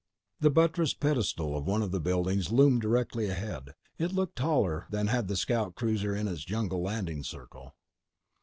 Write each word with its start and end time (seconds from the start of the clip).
The 0.39 0.49
buttressed 0.49 0.99
pedestal 0.99 1.55
of 1.55 1.67
one 1.67 1.83
of 1.83 1.91
the 1.91 1.99
buildings 1.99 2.51
loomed 2.51 2.81
directly 2.81 3.27
ahead. 3.29 3.75
It 3.99 4.11
looked 4.11 4.35
taller 4.35 4.87
than 4.89 5.05
had 5.05 5.27
the 5.27 5.35
scout 5.37 5.75
cruiser 5.75 6.15
in 6.15 6.27
its 6.27 6.43
jungle 6.43 6.81
landing 6.81 7.21
circle. 7.21 7.75